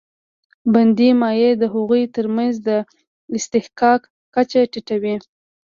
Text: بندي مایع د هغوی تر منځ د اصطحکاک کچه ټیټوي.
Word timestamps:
بندي 0.73 1.09
مایع 1.21 1.51
د 1.57 1.63
هغوی 1.73 2.03
تر 2.15 2.25
منځ 2.35 2.53
د 2.67 2.69
اصطحکاک 3.37 4.01
کچه 4.35 4.61
ټیټوي. 4.71 5.15